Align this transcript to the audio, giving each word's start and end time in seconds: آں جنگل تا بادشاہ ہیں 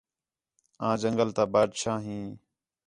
آں 0.87 0.95
جنگل 1.01 1.29
تا 1.35 1.43
بادشاہ 1.53 1.97
ہیں 2.05 2.27